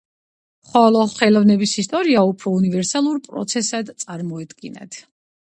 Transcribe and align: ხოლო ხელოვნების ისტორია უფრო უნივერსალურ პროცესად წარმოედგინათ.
ხოლო 0.69 1.03
ხელოვნების 1.11 1.73
ისტორია 1.83 2.23
უფრო 2.31 2.55
უნივერსალურ 2.61 3.21
პროცესად 3.29 3.95
წარმოედგინათ. 4.07 5.01